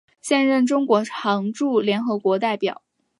[0.19, 2.81] 现任中国常驻联合国代表。